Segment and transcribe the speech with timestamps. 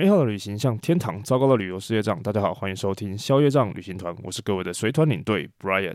[0.00, 2.18] 美好的旅行像天堂，糟糕的旅游是业障。
[2.22, 5.94] 大家好，欢迎收听宵夜障旅行团，我是各位的随团领队 Brian。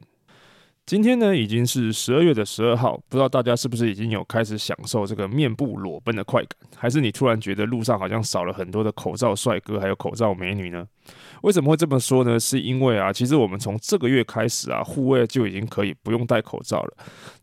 [0.86, 10.86] 今天呢，已经是十二月的十二号，不知道大家是不是已经有开始享受这个面部裸奔的快感，还是你突然觉得路上好像少了很多的口罩帅哥，还有口罩美女呢？
[11.42, 12.40] 为什么会这么说呢？
[12.40, 16.94] 是因为啊，其实我们从这个月开始啊，户外就已经可以不用戴口罩了。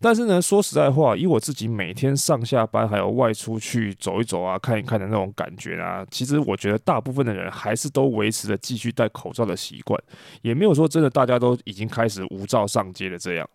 [0.01, 10.01] 但是呢，说实在话，以我自己每天上下班还有外出去走一走啊、看一看的那种感觉啊，其实我觉得大部分的人还是都维持着继续戴口罩的习惯，
[10.43, 13.49] 也没有说真的大家都已经开始无罩上街了这样。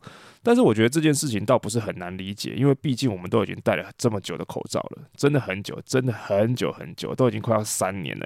[0.47, 8.25] 但是我觉得这件事情倒不是很难理解，因为毕竟我们都已经戴了这么久的口罩了，真的很久，真的很久很久，都已经快要三年了。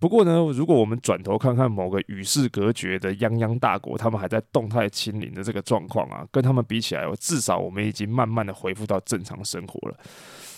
[0.00, 9.96] 不过呢，如果我们转头看看某个与世隔绝的泱泱大国，他们还在动态清零的这个状况啊，跟他们比起来，我至少我们已经慢慢的恢复到正常生活了。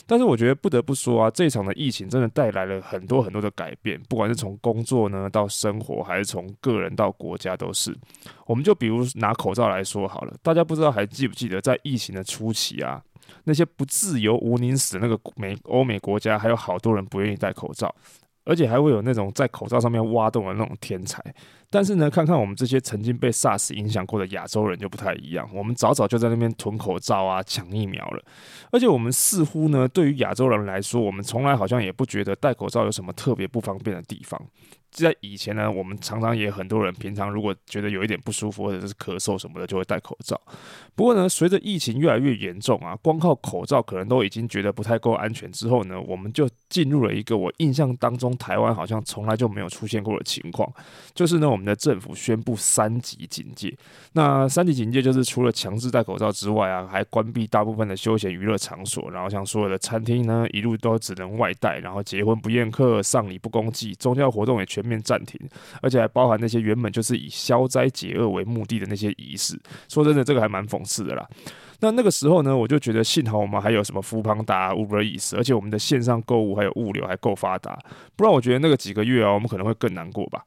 [0.07, 7.97] 但是我觉得不得不说啊，这场的疫情真的带来了很多很多的改变，不管是从工作呢到生活，还是从个人到国家，都是。
[8.47, 13.03] 我们就比如拿口罩来说好了，大家不知道还记不记得在疫情的初期啊，
[13.45, 17.93] 那些不自由无宁死的那个美欧美国家，还有好多人不愿意戴口罩。
[18.47, 21.21] 而且还会有那种在口罩上面挖洞的那种天才，
[21.69, 28.23] 但是呢，看看我们这些曾经被 SARS 影响过的亚洲人就不太一样，我们早早就在那边囤口罩啊、抢疫苗了。
[28.71, 34.41] 而且我们似乎呢，对于亚洲人来说，我们从来好像也不觉得戴口罩有什么特别不方便的地方。
[34.91, 40.41] 在以前呢，我们常常也很多人平常如果觉得有一点不舒服或者是咳嗽什么的，就会戴口罩。
[40.95, 50.73] 不过呢，随着疫情越来越严重啊，光靠口罩可能都已经觉得不太够安全之后呢，我们就进入了一个我印象当中台湾好像从来就没有出现过的情况，
[51.15, 53.77] 就是呢，我们的政府宣布三级警戒。
[54.13, 65.41] 那三级警戒就是除了强制戴口罩之外啊，还关闭大部分的休闲娱乐场所，然后像所有的餐厅呢，一路都只能外带，然后结婚不宴客，丧礼不公祭，宗教活动也全面暂停，
[65.81, 69.59] 而且还包含那些原本就是以消灾解厄为目的的那些仪式。
[69.89, 71.27] 说真的，这个还蛮讽刺的啦。
[71.81, 77.79] 那那个时候呢，我就觉得幸好我们还有什么富邦达、Uber Eats，而且我们的线上购物还有物流还够发达，
[78.17, 80.45] 不然我觉得那个几个月啊，我们可能会更难过吧。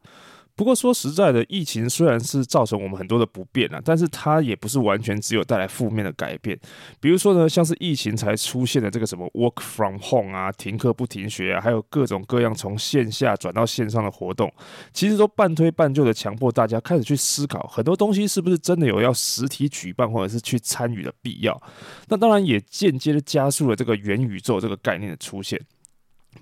[0.60, 6.60] 不过说实在的，疫情虽然是造成我们很多的不便啊，但是它也不是完全只有带来负面的改变。
[7.00, 14.52] 比如说呢，像是疫情才出现的这个什么 work from home 啊，停课不停学啊，还有各种各样从线下转到线上的活动，
[14.92, 21.58] 其实都半推半就的强迫大家开始去思考很多东西是不是真的有要实体举办或者是去参与的必要。
[22.10, 25.58] 那当然也间接的加速了这个元宇宙这个概念的出现。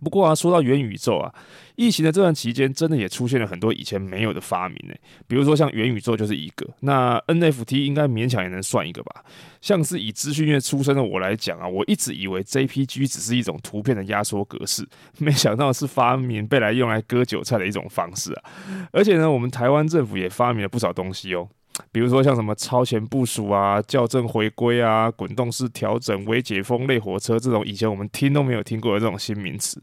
[0.04, 1.34] 不过啊，说到元宇宙啊，
[1.76, 4.94] 疫情的这段期间，真的也出现了很多以前没有的发明呢。
[5.28, 9.24] 比如说像元宇宙就是一个，那 NFT 应该勉强也能算一个吧。
[9.60, 14.88] 像是以资讯业出身的我来讲啊，我一直以为 JPG 只是一种图片的压缩格式，
[15.18, 18.44] 没想到是发明被来用来割韭菜的一种方式啊。
[18.92, 21.48] 而且呢，我们台湾政府也发明了不少东西哦。
[21.92, 29.82] 比如说像什么超前部署啊、校正回归啊、滚动式调整、微解封类火车这种以前我们听都没有听过的这种新名词，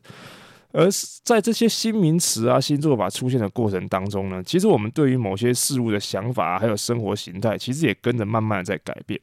[0.72, 0.88] 而
[1.22, 9.20] 在这些新名词啊、新做法出现的过程当中呢，其实我们对于某些事物的想法，还有生活形态，其实也跟着慢慢的在改变。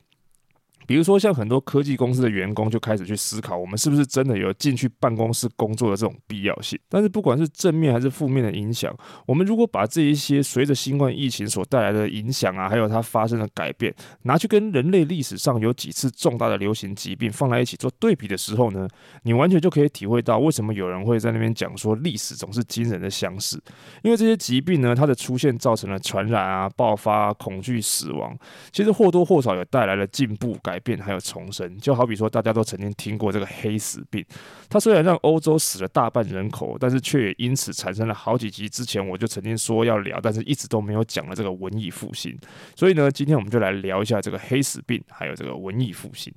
[0.87, 6.79] 比如说，像很多科技公司的员工就开始去思考，我们是不是真的有进去办公室工作的这种必要性？
[6.89, 13.93] 但是，不管是正面还是负面的影响，我们如果把这一些随着新冠疫情所带来的影响啊，还有它发生的改变，
[14.23, 18.87] 拿去跟人类历史上有几次重大的流行疾病放在一起做对比的时候呢，
[19.23, 23.61] 你完全就可以体会到为什么有人会在那边讲说历史总是惊人的相似。
[24.03, 28.37] 因为这些疾病呢，它的出现造成了传染啊、爆发啊、恐惧、死亡，
[28.71, 30.97] 其实或多或少也带来了进步感改变。
[31.01, 34.23] 还有重生，就好比说，大家都曾经听过这个黑死病，
[34.69, 42.37] 它虽然让欧洲死了大半人口，但是却也因此产生了好几集之前我就曾经说要聊，但是一直都没有讲的这个文艺复兴。
[42.75, 46.33] 所以呢，今天我们就来聊一下这个黑死病，还有这个文艺复兴。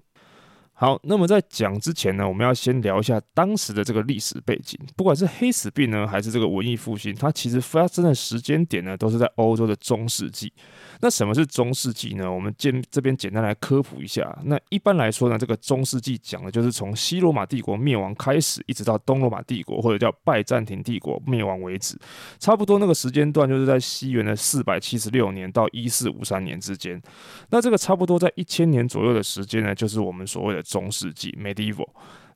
[0.84, 4.78] 好，那么在讲之前呢，我们要先聊一下当时的这个历史背景。
[4.94, 10.52] 不管是黑死病呢，还是这个文艺复兴，它其实发生的时间点呢，都是在欧洲的中世纪。
[11.00, 12.30] 那什么是中世纪呢？
[12.30, 14.38] 我们简这边简单来科普一下。
[14.44, 21.98] 那一般来说呢，这个中世纪讲的就是从西罗马帝国灭亡开始，一直到东罗马帝国或者叫拜占庭帝国灭亡为止，
[22.38, 27.00] 差不多那个时间段就是在西元的四百七十六年到一四五三年之间。
[27.48, 31.88] 那这个差不多在一千年左右的时间呢，就是我们所谓的中世纪 （Medieval）。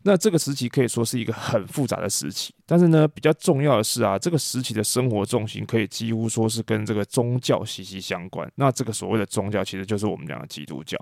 [0.02, 8.48] 那这个时期可以说是一个很复杂的时期，但是呢，比较重要的是啊，这个时期的生活重心可以几乎说是跟这个宗教息息相关。
[8.54, 10.96] 那这个所谓的宗教，其实就是我们讲的基督教。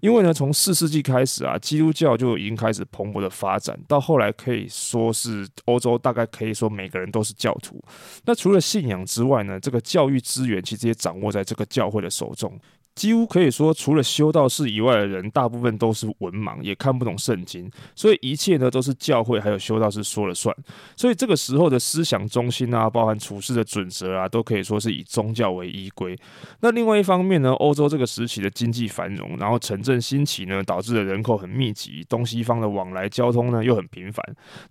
[0.00, 7.78] 因为呢，从四世纪开始啊，基督教就已经开始蓬勃的发展，到后来可以说是欧洲大概可以说每个人都是教徒。
[8.24, 12.58] 那除了信仰之外呢，这个教育资源其实也掌握在这个教会的手中。
[12.94, 20.54] 几乎可以说，除了修道士以外的人，大部分都是文盲，也看不懂圣经，所以一切呢都是教会还有修道士说了算。
[20.96, 26.14] 所以这个时候的思想中心啊，包含处事的准则啊，都可以说是以宗教为依归。
[26.60, 34.22] 那另外一方面呢，欧洲这个时期的经济繁荣，然后城镇兴起呢，导致了人口很密集，东西方的往来交通呢又很频繁。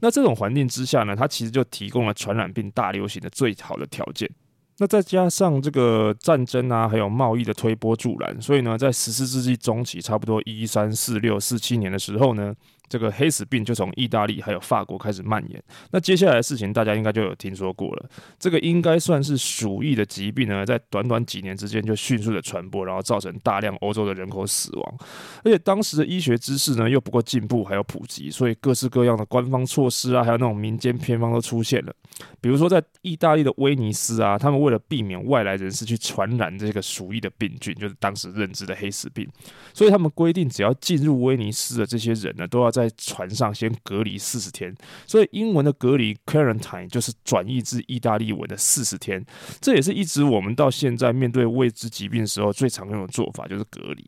[0.01, 4.29] 那这种环境之下呢，它其实就提供了传染病大流行的最好的条件。
[4.79, 12.53] 那再加上这个战争啊，还有贸易的推波助澜，所以呢，在十四世纪中期，差不多一三四六四七年的时候呢。
[12.91, 15.63] 这个黑死病就从意大利还有法国开始蔓延。
[15.91, 18.09] 那接下来的事情大家应该就有听说过了。
[18.39, 24.97] 这个应该算是鼠疫的疾病呢，在短短几年之间就迅速的传播，然后造成大量欧洲的人口死亡。
[25.43, 31.93] 而且当时的医学知识呢又不够进步，还有普及，所以各式各样的官方措施啊，还有那种民间偏方都出现了。
[32.41, 39.27] 比如说在意大利的威尼斯啊，他们为了避免外来人士去传染这个鼠疫的病菌，就是当时认知的黑死病，
[39.73, 44.73] 所以他们规定只要进入威尼斯的这些人呢，都要在船上先隔离四十天，
[45.05, 49.23] 所以英文的隔离 quarantine 就是转译自意大利文的四十天，
[49.61, 54.05] 这也是一直我们到现在面对未知疾病时候最常用的做法，就是隔离。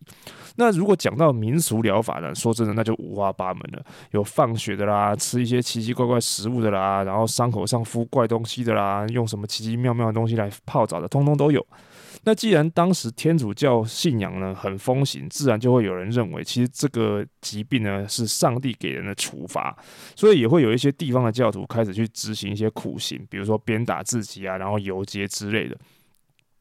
[0.57, 11.65] 那如果讲到民俗疗法呢，说真的，那就五花八门了，有放血的啦，吃一些奇奇怪怪食物的啦，然后伤口上敷怪东西的啦，用什么奇奇妙妙的东西来泡澡的，通通都有。
[12.23, 19.75] 那既然当时天主教信仰呢很风行，自然就会有人认为，其实这个疾病呢是上帝给人的处罚，
[20.15, 25.75] 所以也会有一些地方的教徒开始去执行一些苦刑，比如说鞭打自己啊，然后游街之类的。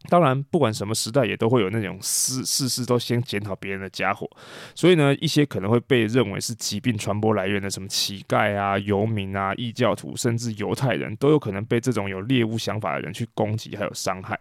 [0.09, 4.29] 当然，不管什么时代，也都会有那种事事事都先检讨别人的家伙，
[4.75, 14.39] 所以呢，一些可能会被认为是疾病传播来源的什么乞丐啊、游民啊、异教徒，甚至犹太人都有可能被这种有猎物想法的人去攻击还有伤害。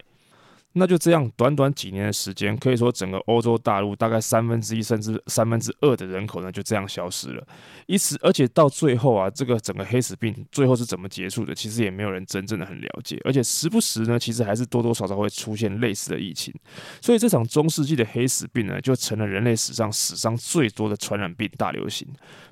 [0.73, 7.43] 那就这样，短短几年的时间，可以说整个欧洲大陆大概三分之一甚至三分之二的人口呢，就这样消失了。
[7.87, 13.19] 因此，而且到最后啊，这个整个黑死病最后是怎么结束的，其实也没有人真正的很了解。
[13.25, 16.53] 而且时不时呢，其实还是多多少少会出现类似的疫情。
[17.01, 22.07] 所以这场中世纪的黑死病呢，就成了人类史上史上最多的传染病大流行。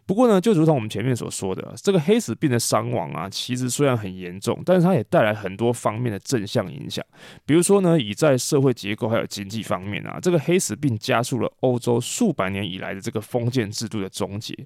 [0.07, 7.05] 不过呢，就如同我们前面所说的，这个黑死病的伤亡啊，其实虽然很严重，但是它也带来很多方面的正向影响。
[7.45, 14.57] 比如说呢，以在社会结构还有经济方面啊，这个黑死病加速了欧洲数百年以来的这个封建制度的终结，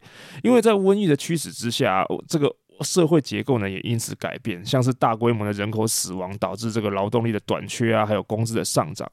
[0.43, 2.55] 因为在瘟疫的驱使之下，这个。
[2.83, 9.07] 社会结构呢也因此改变，像是大规模的人口死亡导致这个劳动力的短缺啊，还有工资的上涨，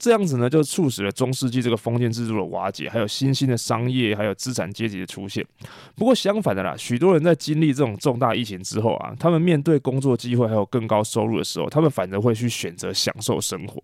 [0.00, 5.44] 这样子呢就促使了中世纪这个封建制度的瓦解，还有新兴的商业还有资产阶级的出现。
[5.94, 13.78] 不过相反的啦，许多人在经历这种重大疫情之后啊，他们面对工作机会还有更高收入的时候，他们反而会去选择享受生活，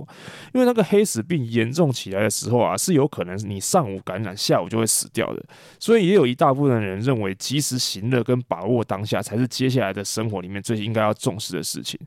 [0.55, 5.45] 因为那个黑死病严重起来的时候啊，是有可能你上午感染，下午就会死掉的。
[5.79, 9.17] 所以也有一大部分人认为及时行乐跟把握当下。
[9.27, 11.99] 才是接下来的生活里面最应该要重视的事情，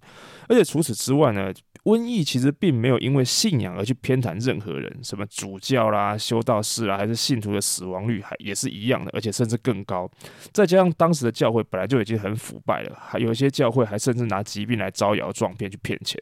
[0.48, 1.52] 而且除此之外呢，
[1.84, 10.10] 瘟疫其实并没有因为信仰而去偏袒任何人，什么主教啦、修道士啦，还是信徒的死亡率还也是一样的，而且甚至更高。
[10.52, 16.22] 再加上当时的教会本来就已经很腐败了，还有一些教会还甚至拿疾病来招摇撞骗去骗钱，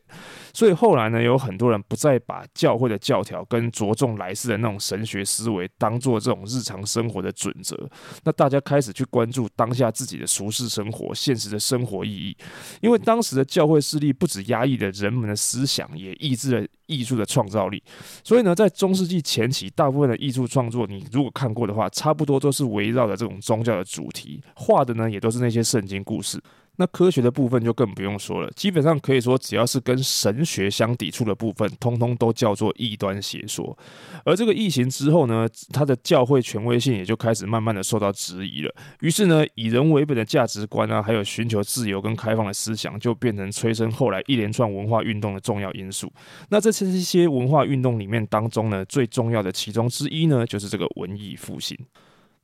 [0.54, 7.90] 所以后来呢，有很多人不再把教会的教条跟着重来世的那种神学思维当做这种日常生活的准则，
[8.24, 12.38] 那大家开始去关注当下自己的俗世生活、现实的生活意义，
[12.82, 17.82] 因为当时的教会势力不止压抑了人们的思想，也抑制了艺术的创造力。
[18.24, 26.42] 所以呢，在中世纪前期，大部分的艺术创作，你如果看过的话，差不多都是围绕着这种宗教的主题，画的呢，也都是那些圣经故事。
[26.78, 33.78] 那科学的部分就更不用说了，基本上可以说，只要是跟神学相抵触的部分，通通都叫做异端邪说。
[34.24, 38.74] 而这个疫情之后呢，他的教会权威性也就开始慢慢的受到质疑了。
[39.02, 46.12] 于是呢，以人为本的价值观啊，还有寻求自由跟开放的思想，就变成催生后来一连串文化运动的重要因素。
[46.50, 51.76] 那这是一些文化运动里面当中呢，最重要的其中之一呢，就是这个文艺复兴。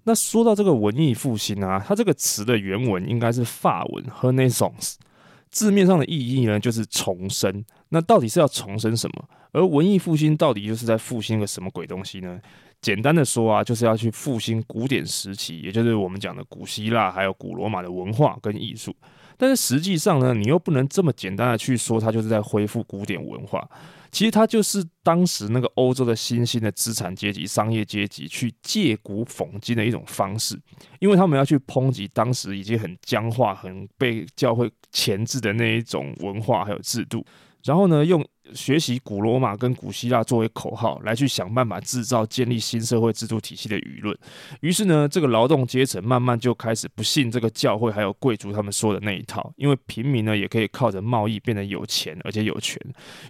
[0.05, 5.05] 那说到这个文艺复兴啊，它这个词的原文应该是法文 h e n a i s s a n c e
[5.49, 7.63] 字面上的意义呢就是重生。
[7.89, 9.25] 那到底是要重生什么？
[9.51, 12.39] 而文艺复兴到底就是在复兴个什么鬼东西呢？
[12.81, 18.93] 简单的说啊，就是要去复兴古典时期，也就是我们讲的古希腊还有古罗马的文化跟艺术。
[19.37, 23.67] 但是实际上呢，你又不能这么简单的去说它就是在恢复古典文化。
[24.11, 30.55] 其实它就是当时那个欧洲的新兴的资产阶级、商业阶级去借古讽今的一种方式，
[30.99, 37.25] 因为他们要去抨击当时已经很僵化、很被教会钳制的那一种文化还有制度，
[37.63, 38.23] 然后呢，用。
[38.53, 44.17] 学习古罗马跟古希腊作为口号，来去想办法制造建立新社会制度体系的舆论。
[44.61, 52.79] 于是呢，这个劳动阶层慢慢就开始不信这个教会还有贵族他们说的那一套，因为平民呢也可以靠着贸易变得有钱，而且有权。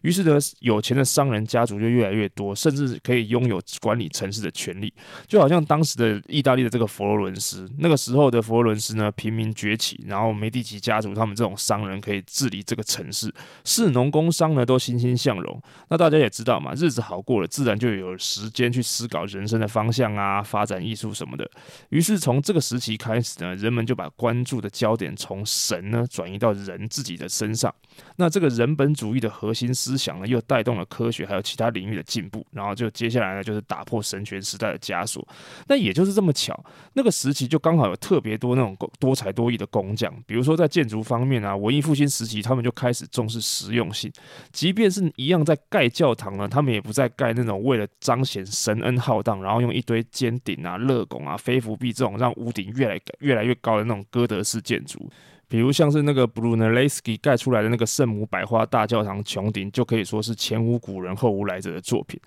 [0.02, 4.94] 于是呢，有钱的商人家族就越来越多，甚至可以拥有管理城市的权利。
[5.28, 21.50] 就好像当时的意大利的这个佛罗伦斯，那个时候的佛罗伦斯呢，平民崛起，然后梅第奇家族他们这种商人可以治理这个城市，士农工商呢都欣欣向荣，那大家也知道嘛，日子好过了，自然就有时间去思考人生的方向啊，发展艺术什么的。
[21.90, 27.74] 于是从这个时期开始呢，人们就把关注的焦点从神呢转移到人自己的身上。
[28.16, 32.46] 那这个人本主义的核心思想呢，又带动了科学还有其他领域的进步。
[32.52, 35.28] 然后就接下来呢，就是打破神权时代的枷锁。
[35.68, 36.58] 那也就是这么巧，
[36.94, 44.12] 那个时期就刚好有特别多那种多才多艺的工匠，比如说在建筑方面啊，文艺复兴时期他们就开始重视实用性，
[44.52, 55.10] 即便是一样在盖教堂呢，他们也不再盖那种为了彰显神恩浩荡，然后用一堆尖顶啊、肋拱啊、飞扶壁这种让屋顶越来越来越高的那种哥德式建筑。
[55.50, 62.20] 比如像是那个 Brunelleschi 盖出来的那个圣母百花大教堂穹顶，就可以说是前无古人后无来者的作品。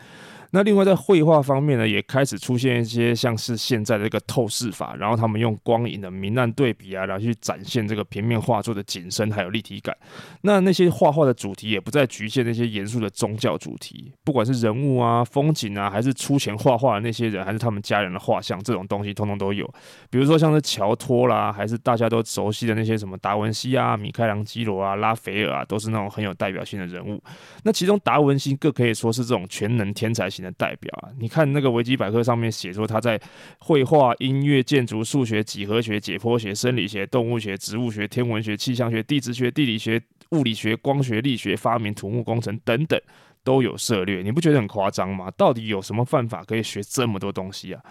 [0.56, 9.94] 那另外在绘画方面呢，也开始出现一些像是现在的一个透视法，然后他们用光影的明暗对比啊，然后去展现这个平面画作的景深还有立体感。
[10.40, 19.70] 那那些画画的主题也不再局限那些严肃的宗教主题，不管是人物啊、风景啊，还是出钱画画的那些人，还是他们家人的画像，这种东西通通都有。
[20.08, 27.22] 比如说像是乔托啦，还是大家都熟悉的那些什么达文西啊、米开朗基罗啊、拉斐尔啊，都是那种很有代表性的人物。
[27.62, 31.10] 那其中达文西更可以说是这种全能天才型的代表啊！
[31.18, 33.20] 你看那个维基百科上面写说，他在
[33.58, 40.00] 绘画、音乐、建筑、数学、几何学、解剖学、生理学、动物学、植物学、天文学、气象学、地质学、地理学、
[40.30, 43.00] 物理学、光学、力学、发明、土木工程等等
[43.42, 44.22] 都有涉猎。
[44.22, 45.30] 你不觉得很夸张吗？
[45.36, 47.82] 到底有什么办法可以学这么多东西啊？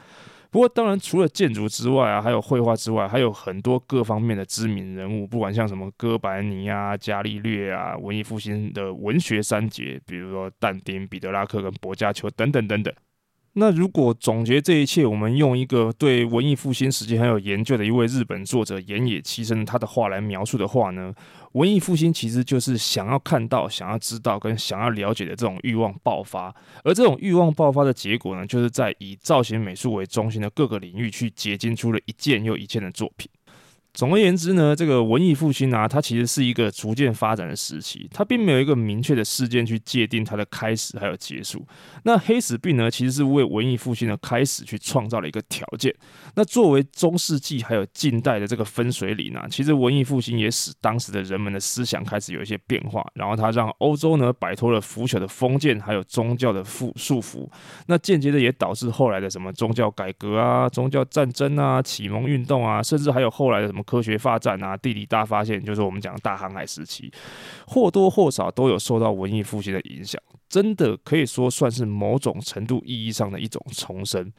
[0.56, 12.94] 不过，当然，除了建筑之外啊，还有绘画之外，还有很多各方面的知名人物，不管像什么哥白尼啊、伽利略啊，文艺复兴的文学三杰，比如说但丁、彼得拉克跟薄伽丘等等等等。
[13.58, 21.14] 那如果总结这一切，我们用一个对文艺复兴时期很有研究的一位日本作者岩野七生他的话来描述的话呢，
[21.56, 33.30] 文艺复兴其实就是想要看到、想要知道跟想要了解的这种欲望爆发，而这种欲望爆发的结果呢，就是在以造型美术为中心的各个领域去结晶出了一件又一件的作品。
[33.96, 41.66] 总而言之呢，这个文艺复兴啊，它其实是一个逐渐发展的时期，它并没有一个明确的事件去界定它的开始还有结束。
[42.04, 45.96] 那黑死病呢，其实是为文艺复兴的开始去创造了一个条件。
[46.36, 57.48] 那作为中世纪还有近代的这个分水岭呢，其实文艺复兴也使当时的人们的思想开始有一些变化，然后它让欧洲呢摆脱了腐朽的封建还有宗教的束束缚。
[57.88, 63.82] 那间接的也导致后来的什么宗教改革啊、宗教战争啊、启蒙运动啊，甚至还有后来的什么。
[63.86, 67.12] 科学发展啊，地理大发现，就是我们讲的大航海时期，
[67.68, 74.32] 或多或少都有受到文艺复兴的影响，真的可以说算是某种程度意义上的一种重生。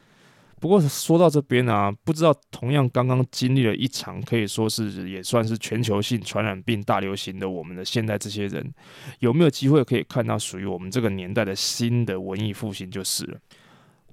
[0.58, 8.72] 不过说到这边啊，不知道同样刚刚经历了一场可以说是也算是全球性传染病大流行的我们的现在这些人，
[9.20, 13.38] 有没有机会可以看到属于我们这个年代的新的文艺复兴就是了。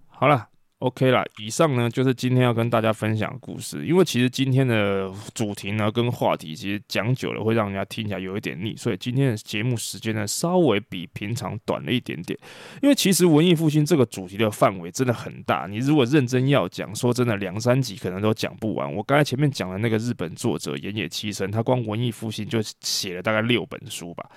[0.08, 0.48] 好了。
[0.84, 3.86] OK 啦，以上呢就是今天要跟大家分享的故事。
[3.86, 12.38] 因为其实今天的主题呢跟话题，其实讲久了会让人家听起来有一点腻，所以今天的节目时间呢稍微比平常短了一点点。
[12.82, 18.94] 因为其实文艺复兴这个主题的范围真的很大，你如果认真要讲，说真的两三集可能都讲不完。
[18.94, 24.30] 我刚才前面讲的那个日本作者岩野七生，他光文艺复兴就写了大概六本书吧。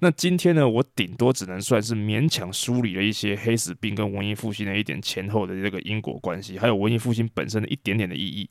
[0.00, 8.48] 那今天呢，我顶多只能算是勉强梳理了一些黑死病跟文艺复兴的一点前后的这个因果关系，还有文艺复兴本身的一点点的意义。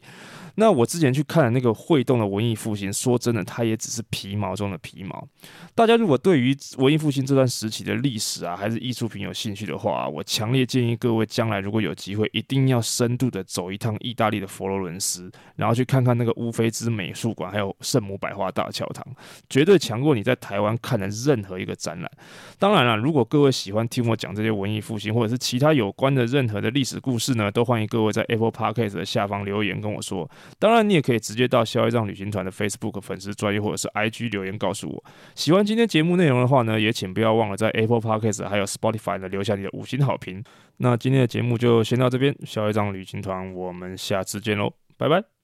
[0.56, 5.27] 那我之前去看了那个会动的文艺复兴，说真的，它也只是皮毛中的皮毛。
[5.74, 19.06] 大家如果对于文艺复兴这段时期的历史啊，还是艺术品有兴趣的话，我强烈建议各位将来如果有机会，一定要深度的走一趟意大利的佛罗伦斯，然后去看看那个乌菲兹美术馆，还有圣母百花大教堂，
[19.50, 22.12] 绝对强过你在台湾看的任任何一个展览。
[22.58, 30.29] 当然了，如果各位喜欢听我讲这些文艺复兴或者是其他有关的任何的历史故事呢，都欢迎各位在 Apple Podcast 的下方留言跟我说。
[30.58, 35.03] 当然，你也可以直接到消业障旅行团的 Facebook 粉丝专页或者是 IG 留言告诉我。
[35.36, 40.43] 喜欢今天节目内容的话呢，也请不要忘了在 Apple Podcast 还有 Spotify 呢留下你的五星好评。
[40.77, 45.38] 那今天的节目就先到这边，消业障旅行团，我们下次见喽，拜拜。